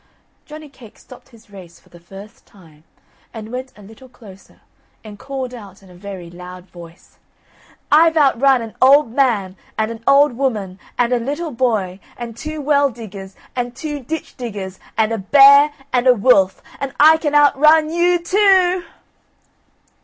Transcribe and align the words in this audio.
Johnny 0.47 0.67
cake 0.67 0.97
stopped 0.97 1.29
his 1.29 1.51
race 1.51 1.79
for 1.79 1.89
the 1.89 1.99
first 1.99 2.47
time, 2.47 2.83
and 3.35 3.51
went 3.51 3.71
a 3.77 3.83
little 3.83 4.09
closer, 4.09 4.61
and 5.03 5.19
called 5.19 5.53
out 5.53 5.83
in 5.83 5.91
a 5.91 5.93
very 5.93 6.27
loud 6.27 6.65
voice 6.65 7.19
_"I've 7.91 8.17
outrun 8.17 8.63
an 8.63 8.73
old 8.81 9.11
man, 9.11 9.57
and 9.77 9.91
an 9.91 10.03
old 10.07 10.33
woman, 10.33 10.79
and 10.97 11.13
a 11.13 11.19
little 11.19 11.51
boy, 11.51 11.99
and 12.17 12.35
two 12.35 12.61
well 12.61 12.89
diggers, 12.89 13.35
and 13.55 13.75
two 13.75 13.99
ditch 13.99 14.35
diggers, 14.37 14.79
and 14.97 15.11
a 15.11 15.19
bear, 15.19 15.71
and 15.93 16.07
a 16.07 16.15
wolf, 16.15 16.63
and 16.79 16.95
I 16.99 17.17
can 17.17 17.35
outrun 17.35 17.91
you 17.91 18.17
too 18.23 18.83
o 18.83 18.83
o." 18.83 18.83